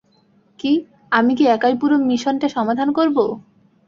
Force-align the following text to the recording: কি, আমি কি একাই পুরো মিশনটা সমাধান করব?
কি, 0.59 0.71
আমি 1.11 1.31
কি 1.35 1.45
একাই 1.47 1.73
পুরো 1.81 1.95
মিশনটা 2.09 2.47
সমাধান 2.55 2.89
করব? 2.97 3.17